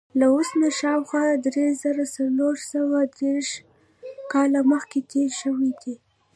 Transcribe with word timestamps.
له 0.19 0.25
اوس 0.33 0.49
نه 0.61 0.69
شاوخوا 0.79 1.23
درې 1.45 1.67
زره 1.81 2.03
څلور 2.17 2.55
سوه 2.71 2.97
درویشت 3.17 3.55
کاله 4.31 4.59
مخکې 4.71 4.99
تېر 5.11 5.29
شوی 5.41 5.71
دی. 5.81 5.95